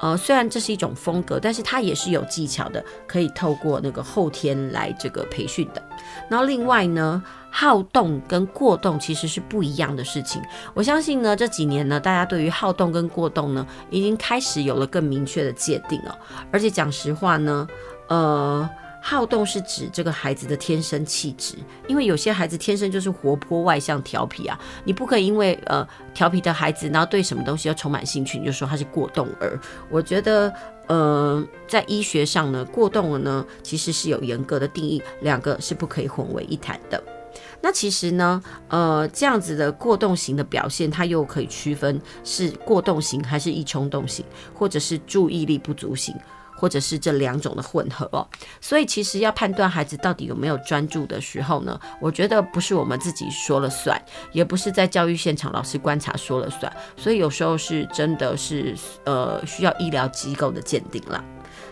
[0.00, 5.82] 呃虽然这是一种风格，但是它也是有技巧的，可以透过那个后天来这个培训的。
[6.28, 10.42] 然后另外呢，好动跟过动其实是不一样的事情。
[10.74, 16.16] 我相信呢这几年呢，大家对于好动跟过动呢，已经开始有了更明确的界定了。
[16.52, 17.66] 而且讲实话呢，
[18.08, 18.68] 呃。
[19.00, 21.54] 好动是指这个孩子的天生气质，
[21.86, 29.58] 因为有些孩子天生就是活泼外向、调皮啊，你不可以因为呃调皮的孩子，然后对什么东西要充满兴趣，你就说他是过动儿。
[29.88, 30.52] 我觉得
[30.88, 37.02] 呃在医学上呢，过动儿呢其实是有严格的定义，两个是不可以混为一谈的。
[37.60, 46.14] 那其实呢，呃这样子的过动型的表现，它又可以区分是过动型还是易冲动型，或者是注意力不足型。
[46.58, 48.26] 或者是这两种的混合哦，
[48.60, 54.00] 所以其实要判断孩子到底有没有专注的时候呢，我觉得不是我们自己说了算，
[54.32, 61.24] 也不是在教育现场老师观察说了算，所以有时候是真的是呃需要医疗机构的鉴定了，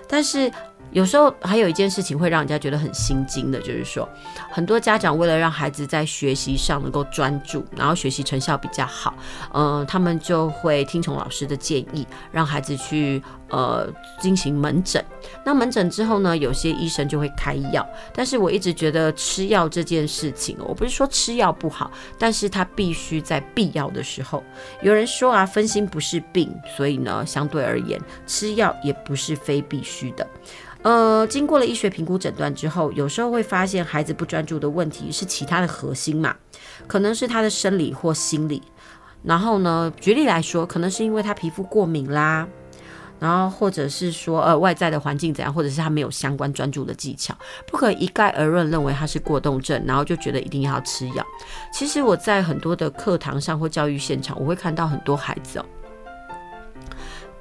[0.09, 0.51] 但是。
[0.93, 4.09] 有时候还有一件事情会让人家觉得很心惊的，就是说，
[4.53, 9.13] 很多家长为了让孩子在学习上能够专注，然后学习成效比较好，
[9.53, 13.87] 嗯、他们就会听从老师的建议，让孩子去呃
[14.21, 15.05] 进行门诊。
[15.45, 17.87] 那门诊之后呢，有些医生就会开药。
[18.13, 24.43] 但是我一直觉得吃药这件事情，我不是说吃药不好，但是它必须在必要的时候。
[24.83, 30.27] 有人说啊，分心不是病，所以呢，相对而言，吃药也不是非必须的。
[30.83, 36.37] 呃，经过了医学评估诊断之后，有时候会发现孩子不专注的问题是其他的核心嘛，
[36.87, 38.63] 可能是他的生理或心理。
[39.25, 42.47] 然后呢，举例来说，可能是因为他皮肤过敏啦，
[43.19, 51.25] 然后或者是说呃外在的环境怎样，或者是他没有相关专注的技巧，不可一概而论认为他是过动症，然后就觉得一定要吃药。
[51.73, 55.65] 其实我在很多的课堂上或教育现场，我会看到很多孩子哦。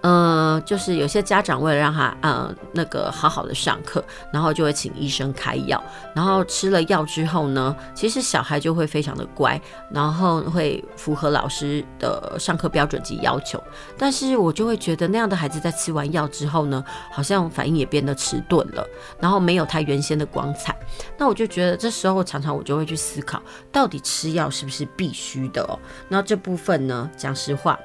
[0.06, 13.60] 呃，就是有些家长为了让他呃那个好好的上课，然后就会请医生开药，然后吃了药之后呢，其实小孩就会非常的乖，然后会符合老师的上课标准及要求。
[13.98, 18.86] 但是我就会觉得那样的孩子在吃完药之后呢，好像反应也变得迟钝了，
[19.20, 20.78] 然后没有他原先的光彩。
[21.18, 23.41] 那我就觉得这时候常常我就会去思考，
[23.72, 25.80] 到底吃药是不是必须的哦？
[26.08, 27.80] 那这部分呢，讲实话。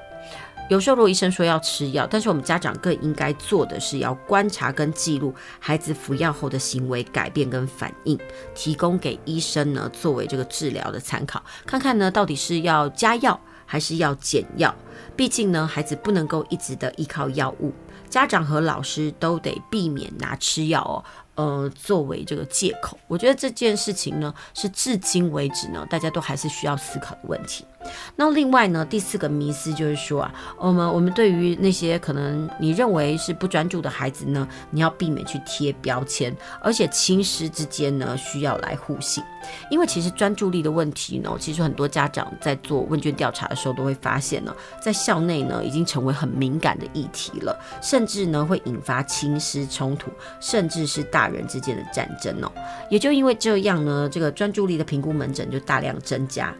[0.71, 8.17] 有时候，如果医生说要吃药，但是我们家长更应该做的是要观察跟记录孩子服药后的行为改变跟反应，
[8.55, 14.73] 提供给医生呢作为这个治疗的参考，看看呢到底是要加药还是要减药。
[15.13, 17.73] 毕竟呢，孩子不能够一直的依靠药物，
[18.09, 21.03] 家长和老师都得避免拿吃药哦。
[21.35, 27.65] 呃，作为这个借口，我觉得这件事情呢，是至今为止呢，大家都还是需要思考的问题。
[28.15, 39.23] 那另外呢，第四个迷思就是说啊，我们我们对于那些可能你认为是不专注的孩子呢，你要避免去贴标签，而且亲师之间呢，需要来互信，
[39.71, 51.31] 因为其实专注力的问题呢，其实很多家长在做问卷调查的时候都会发现呢，在校内呢，已经成为很敏感的议题了，甚至呢会引发亲师冲突，甚至是大。
[51.31, 52.51] 人之间的战争哦，
[52.89, 56.53] 也就因为这样呢，这个专注力的评估门诊就大量增加。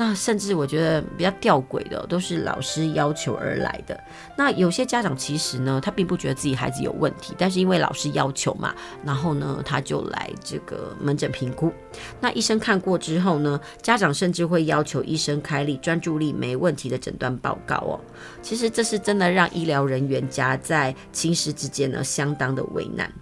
[0.00, 4.00] 那甚至我觉得比较吊诡的，都是老师要求而来的。
[4.36, 8.72] 那有些家长其实呢，他并不觉得自己孩子有问题，但是因为老师要求嘛，
[9.04, 11.72] 然后呢，他就来这个门诊评估。
[12.20, 17.98] 那医生看过之后呢，家长甚至会要求医生开立专注力没问题的诊断报告哦。
[18.40, 23.12] 其实这是真的让医疗人员夹在亲师之间呢，相当的为难。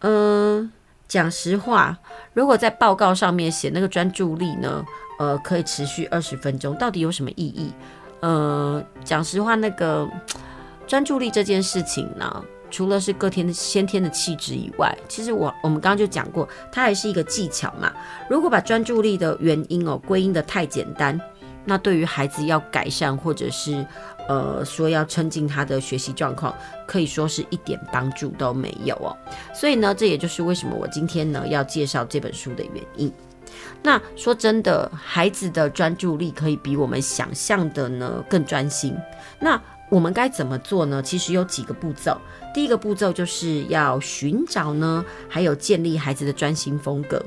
[0.00, 0.72] 嗯，
[1.06, 1.96] 讲实话，
[2.34, 4.84] 如果在报告上面写那个专注力呢，
[5.18, 7.72] 呃，可以持续二十分钟，到底有什么意义？
[8.20, 10.08] 呃，讲实话，那个
[10.86, 17.92] 专注力这件事情呢，除了是各天的先天的气质以外，其实我我们刚刚就讲过，它还是一个技巧嘛。
[18.28, 21.20] 如果把专注力的原因哦归因得太简单，
[21.64, 23.86] 那对于孩子要改善或者是
[24.28, 26.54] 呃，说要增进他的学习状况，
[26.86, 29.16] 可以说是一点帮助都没有哦。
[29.54, 33.12] 所以呢，这也就是为什么我今天呢要介绍这本书的原因。
[33.86, 38.92] 那说真的，孩子的专注力可以比我们想象的呢更专心。
[39.38, 41.00] 那我们该怎么做呢？
[41.00, 42.20] 其实有几个步骤。
[42.52, 47.24] 第一个步骤就是要寻找呢，还有建立孩子的专心风格。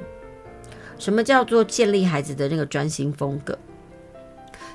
[0.97, 3.57] 什么叫做建立孩子的那个专心风格？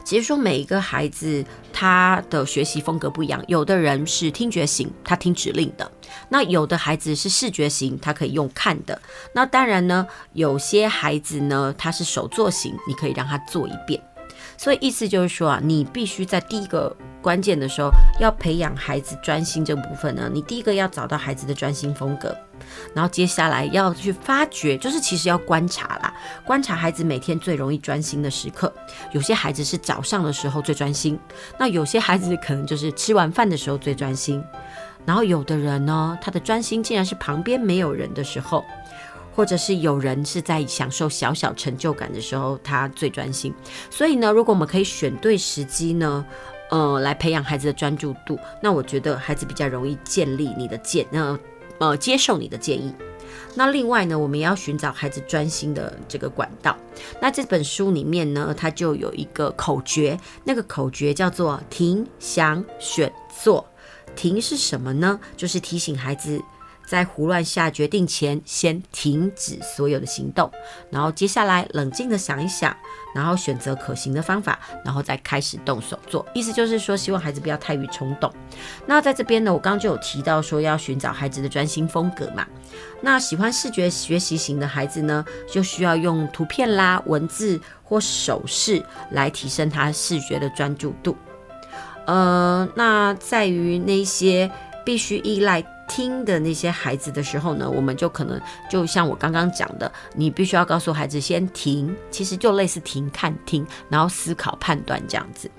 [0.07, 5.85] 其实说每一个孩子他的学习风格不一样，有的人是听觉型，他听指令的；
[6.29, 9.01] 那有的孩子是视觉型，他可以用看的。
[9.33, 14.03] 那当然呢，有些孩子呢，他是手作型，你可以让他做一遍。
[14.57, 22.35] 所以意思就是说啊，你必须在第一个关键的时候要培养孩子专心这部分呢，你第一个要找到孩子的专心风格，
[22.95, 26.15] 然后接下来要去发掘，就是其实要观察啦，
[26.47, 28.73] 观察孩子每天最容易专心的时刻。
[29.11, 31.19] 有些孩子是早上的时候最专心，
[31.59, 34.43] 那有些孩子可能就是吃完饭的时候最专心，
[35.07, 38.65] 然后有的人呢，他的专心竟然是旁边没有人的时候。
[39.37, 43.53] 或者是有人是在享受小小成就感的时候，他最专心。
[43.91, 46.25] 所以呢，如果我们可以选对时机呢，
[46.71, 51.37] 呃，来培养孩子的专注度，那我觉得孩子比较容易建立你的建，呃，
[51.81, 52.95] 呃，接受你的建议。
[53.57, 56.77] 那另外呢，我们也要寻找孩子专心的这个管道。
[57.21, 63.13] 那这本书里面呢，它就有一个口诀，那个口诀叫做停、想、选、
[63.43, 63.67] 做。
[64.15, 65.19] 停是什么呢？
[65.37, 66.41] 就是提醒孩子。
[66.87, 70.51] 在胡乱下决定前，先停止所有的行动，
[70.91, 72.77] 然后接下来冷静的想一想，
[73.15, 76.27] 然后选择可行的方法，然后再开始动手做。
[76.35, 78.31] 意思就是说，希望孩子不要太于冲动。
[78.85, 82.47] 那在这边呢，我刚刚就有提到说要寻找孩子的专心风格嘛。
[83.01, 91.17] 那喜欢视觉学习型的孩子呢，就需要用图片啦、文字或手势来提升他视觉的专注度。
[92.07, 94.51] 呃，那在于那些。
[94.85, 98.39] 必须依赖听的那些孩子的时候呢，我们就可能
[98.71, 105.51] 就像我刚刚讲的，你必须要告诉孩子先停，其实就类似停、看、听，然后思考、判断这样子。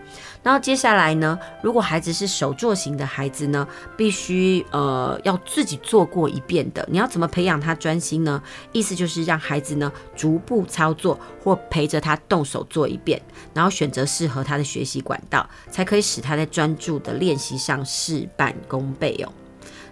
[0.46, 3.68] 然后接下来呢，如果孩子是手作型的孩子呢，
[3.98, 6.88] 必须呃要自己做过一遍的。
[6.88, 8.40] 你要怎么培养他专心呢？
[8.72, 13.20] 意思就是让孩子呢逐步操作，或陪着他动手做一遍，
[13.56, 19.34] 然后选择适合他的学习管道，才可以使他在专注的练习上事半功倍哦。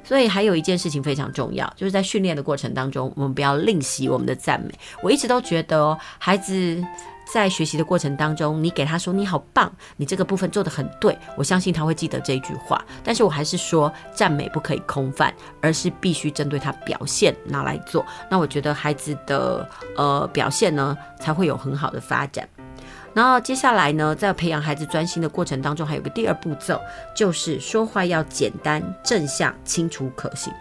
[0.04, 4.72] 所以还有一件事情非常重要，就是在训练的过程当中，我们不要吝惜我们的赞美。
[5.02, 6.84] 我一直都觉得哦，孩子
[7.32, 12.84] 在学习的过程当中，你给他说你好棒，你这个部分做得很对，我相信他会记得这一句话。
[13.04, 18.06] 但是我还是说，赞美不可以空泛，而是必须针对他表现拿来做。
[18.30, 22.48] 那我觉得孩子的呃表现呢，才会有很好的发展。
[23.14, 26.80] 然后接下来呢，在培养孩子专心的过程当中，还有个第二步骤，
[27.16, 30.52] 就是说话要简单、正向、清楚、可行。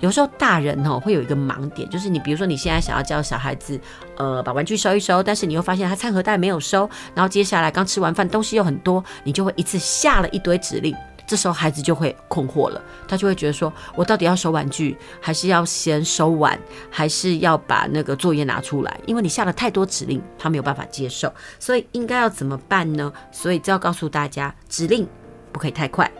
[0.00, 3.80] 有时候大人哦会有一个盲点，就是你比如说你现在想要教小孩子，
[4.16, 10.94] 呃，把玩具收一收，但是你又发现他餐盒袋没有收，然后接下来刚吃完饭东西又很多，你就会一次下了一堆指令。
[11.30, 16.58] 这时候孩子就会困惑了，他就会觉得说：“我到底要收玩具，还是要先收碗，
[16.90, 23.12] 还是要把那个作业拿出来？”因为你下了太多指令，他没有办法接受，所以应该要怎么办呢？
[23.30, 25.06] 所以就要告诉大家，指令
[25.52, 26.10] 不可以太快，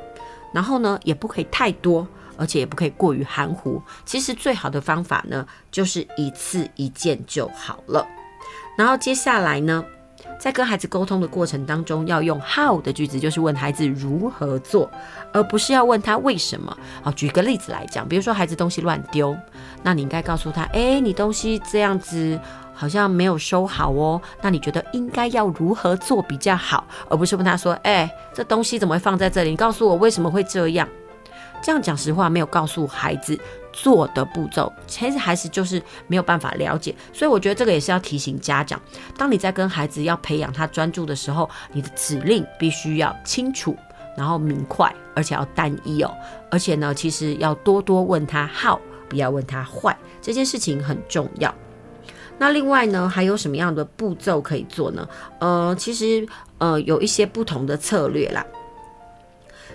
[0.55, 2.07] 然后呢，也不可以太多，
[2.37, 3.83] 而且也不可以过于含糊。
[4.05, 8.07] 其实最好的方法呢，就是一次一件就好了。
[8.79, 9.85] 然后接下来呢，
[10.41, 14.91] 在跟孩子沟通的过程当中，要用 how 的句子，就是问孩子如何做，
[15.35, 16.75] 而不是要问他为什么。
[17.03, 19.37] 好，举个例子来讲，比如说孩子东西乱丢，
[19.83, 22.41] 那你应该告诉他，哎，你东西这样子
[22.73, 26.87] 好像没有收好哦，那你觉得应该要如何做比较好？
[27.11, 29.51] 而不是问他说，哎，这东西怎么会放在这里？
[29.51, 30.89] 你告诉我为什么会这样？
[31.63, 33.39] 这样讲实话，没有告诉孩子
[33.73, 36.95] 做的步骤，其实孩子就是没有办法了解。
[37.13, 38.81] 所以我觉得这个也是要提醒家长，
[39.17, 43.77] 当你在跟孩子要培养他专注的时候，你的指令必须要清楚，
[44.17, 46.11] 然后明快，而且要单一哦。
[46.51, 51.55] 而且呢，其实要多多问他好不要问他坏，这件事情很重要。
[52.39, 55.07] 那另外呢，还有什么样的步骤可以做呢？
[55.41, 58.45] 呃，其实呃有一些不同的策略啦。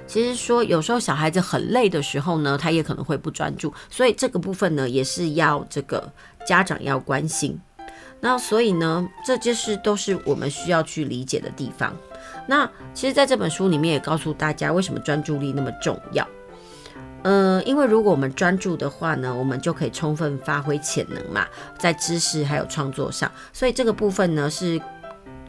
[0.07, 6.11] 其实说，有时候小孩子很累的时候呢，他也可能会不专注，所以这个部分呢，也是要这个
[6.47, 7.59] 家长要关心。
[8.21, 11.95] 那所以呢，这就是都是我们需要去理解的地方。
[12.47, 16.25] 那其实，在这本书里面也告诉大家，为什么专注力那么重要。
[17.23, 21.47] 嗯、因为如果我们专注的话呢，我们就可以充分发挥潜能嘛，
[21.77, 23.29] 在知识还有创作上。
[23.51, 24.79] 所以这个部分呢，是。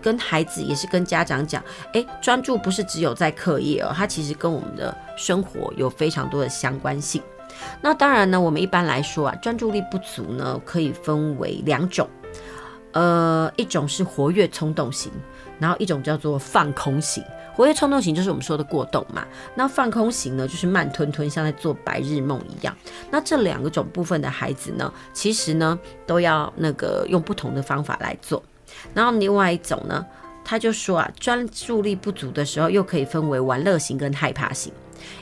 [0.06, 1.60] 跟孩子也是跟家长讲，
[1.92, 7.20] 诶，专注不是只有在课业哦，它其实跟我们的生活有非常多的相关性。
[7.80, 12.08] 那当然呢，我们一般来说啊，专注力不足呢，可以分为两种，
[12.92, 15.10] 呃，一种是活跃冲动型，
[15.58, 17.20] 然后一种叫做放空型。
[17.56, 19.26] 活跃冲动型就是我们说的过动嘛，
[19.56, 22.72] 那放空型呢，就是慢吞吞，像在做白日梦一样。
[23.10, 25.76] 那这两个种部分的孩子呢，其实呢，
[26.06, 28.40] 都要那个用不同的方法来做。
[28.96, 30.04] 然后另外一种呢，
[30.42, 34.72] 他就说啊，专注力不足的时候，又可以分为玩乐型跟害怕型。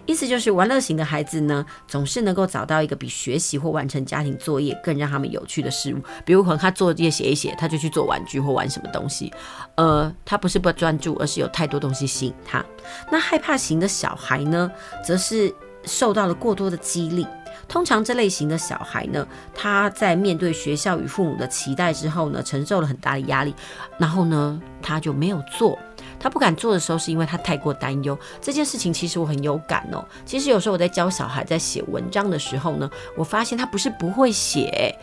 [0.06, 5.98] 意思就是玩乐型的孩子呢，总是能够找到一个比学习或完成家庭作业更让他们有趣的事物。
[6.24, 9.32] 比如可能他作业写一写，他就去做玩具或玩什么东西。
[9.74, 12.64] 呃，他不是不专注，而是有太多东西吸引他。
[13.10, 14.70] 那害怕型的小孩呢，
[15.04, 15.52] 则是
[15.84, 17.26] 受到了过多的激励。
[17.68, 23.54] 通常这类型的小孩呢，他在面对学校与父母的期待之后呢，承受了很大的压力，
[23.98, 25.78] 然后呢，他就没有做。
[26.18, 28.18] 他不敢做的时候，是因为他太过担忧。
[28.40, 30.02] 这件事情其实我很有感哦。
[30.24, 34.94] 其实有时候我在教小孩在写文章的时候呢，我发现他不是不会写，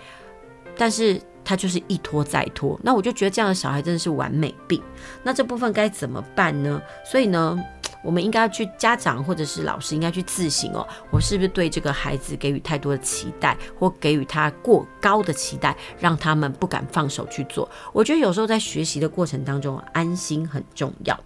[0.76, 2.80] 但是他就是一拖再拖。
[2.82, 4.82] 那我就觉得这样的小孩真的是完美病。
[5.22, 6.82] 那这部分该怎么办呢？
[7.05, 7.59] 所以呢，
[8.04, 17.70] 我们应该要去家长或者是老师应该去自省哦，我是不是对这个孩子给予太多的期待，或给予他过高的期待，让他们不敢放手去做？
[17.93, 21.20] 我觉得有时候在学习的过程当中，安心很重要。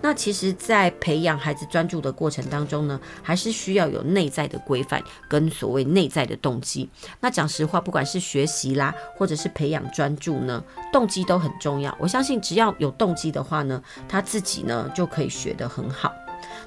[0.00, 6.88] 那其实，在培养孩子专注的过程当中呢，还是需要有内在的规范跟所谓内在的动机。
[7.20, 10.62] 那讲实话，不管是学习啦，或者是培养专注呢，
[10.92, 11.96] 动机都很重要。
[11.98, 16.12] 我相信，只要有动机的话呢，他自己呢就可以学得很好。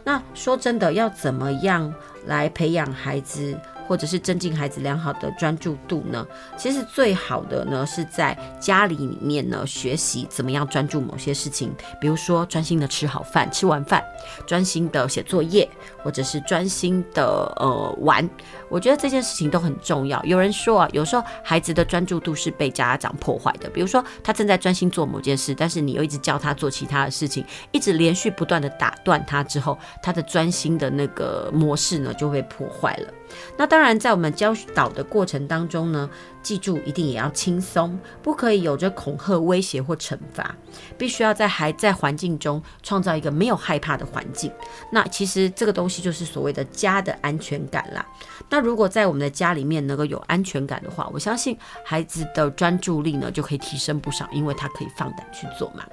[0.03, 1.93] 那说真的，要怎么样
[2.25, 3.57] 来培养孩子
[3.87, 6.25] 或者是增进孩子良好的专注度呢？
[6.57, 14.03] 其实最好的呢是在家里里面呢学习怎么样专注某些事情，比如说专心的吃好饭，吃完饭
[14.45, 15.69] 专心的写作业，
[16.03, 17.23] 或者是专心的
[17.57, 18.27] 呃玩。
[18.69, 20.23] 我觉得这件事情都很重要。
[20.23, 33.07] 有人说啊，有时候孩子的专注度是被家长破坏的，比如说他正在专心做某件事，但是你又一直叫他做其他的事情，一直连续不断的打断他之后，他的专心的那个模式呢就会破坏了。
[33.57, 36.09] 那当然，在我们教导的过程当中呢，
[36.41, 40.55] 记住一定也要轻松，不可以有着恐吓、威胁或惩罚，
[40.97, 44.51] 必须要在还在环境中创造一个没有害怕的环境。
[44.91, 48.05] 那其实这个东西就是所谓的家的安全感啦。
[48.49, 55.85] 那如果在我们的家里面能够有安全感的话，我相信孩子的专注力呢就可以提升不少，因为他可以放胆去做嘛。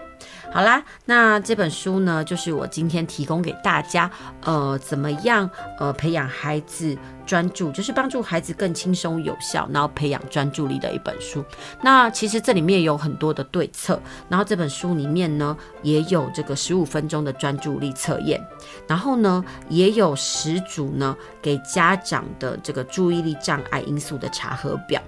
[0.50, 4.10] 好啦，那这本书呢，就是我今天提供给大家，
[4.42, 5.48] 呃，怎么样，
[5.78, 6.96] 呃，培养孩子
[7.26, 11.44] 专注，就是帮助孩子更轻松有效，然后培养专注力的一本书。
[11.82, 18.42] 那其实这里面有很多的对策，然后这本书里面呢，也有这个十五分钟的专注力测验，
[18.86, 25.02] 然后呢，也有十组呢给家长的这个注意力障碍因素的查核表。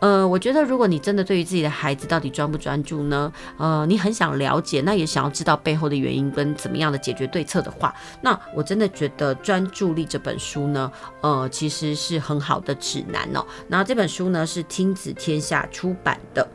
[0.00, 10.92] 呃，我觉得如果你真的对于自己的孩子到底专不专注呢，呃，你很想了解，那也想要知道背后的原因跟怎么样的解决对策的话，那我真的觉得《专注力》这本书呢，
[11.22, 13.44] 呃，其实是很好的指南哦。
[13.68, 16.46] 然后这本书呢是亲子天下出版的，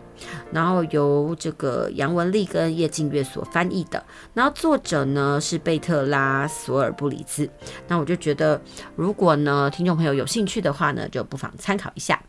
[0.52, 4.04] 然后由这个杨文丽跟叶静月所翻译的，
[4.36, 7.50] 然后作者呢是贝特拉索尔布里兹。
[7.88, 8.62] 那我就觉得，
[8.96, 12.22] 如果呢听众朋友有兴趣的话呢，就不妨参考一下。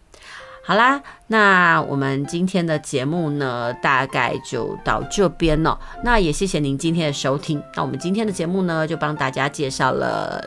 [0.65, 5.77] 好啦，那我们今天的节目呢，大概就到这边了。
[6.05, 7.61] 那也谢谢您今天的收听。
[7.75, 10.41] 那我们今天的节目呢，就帮大家介绍了，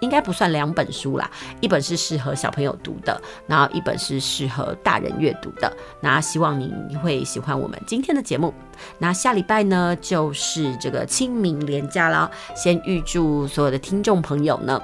[0.00, 1.30] 应该不算两本书啦，
[1.62, 5.72] 一本是适合小朋友读的，然后一本是适合大人阅读的。
[6.02, 8.52] 那希望您会喜欢我们今天的节目。
[8.98, 14.78] 那下礼拜呢，就是这个清明连假了，先预祝所有的听众朋友呢，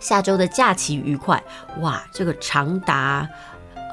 [0.00, 1.44] 下周的假期愉快。
[1.80, 3.28] 哇，这个长达。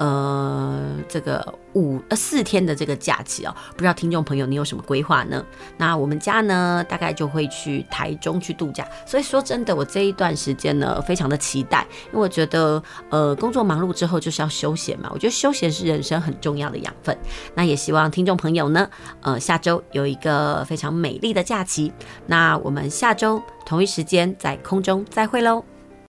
[0.04, 5.42] 呃，这个五呃四天的这个假期哦，不知道听众朋友你有什么规划呢？
[5.78, 8.86] 那我们家呢，大概就会去台中去度假。
[9.06, 15.10] 所以说真的，我这一段时间呢，非常的期待，因为我觉得呃，工作忙碌之后就是要休闲嘛。
[15.14, 17.18] 我觉得休闲是人生很重要的养分。
[17.56, 18.90] 那也希望听众朋友呢，
[19.22, 21.94] 呃，下周有一个非常美丽的假期。
[22.26, 25.64] 那我们下周同一时间在空中再会喽。